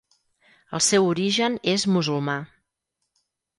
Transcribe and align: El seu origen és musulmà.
El 0.77 0.81
seu 0.85 1.09
origen 1.09 1.59
és 1.75 1.87
musulmà. 1.99 2.37